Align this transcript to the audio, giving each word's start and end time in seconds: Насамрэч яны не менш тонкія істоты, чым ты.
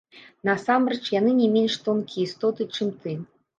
Насамрэч 0.47 1.01
яны 1.19 1.35
не 1.43 1.51
менш 1.57 1.77
тонкія 1.85 2.25
істоты, 2.27 2.71
чым 2.75 2.93
ты. 3.05 3.17